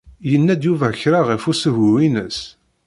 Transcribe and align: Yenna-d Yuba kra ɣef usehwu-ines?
Yenna-d 0.29 0.61
Yuba 0.67 0.87
kra 1.01 1.19
ɣef 1.29 1.43
usehwu-ines? 1.51 2.39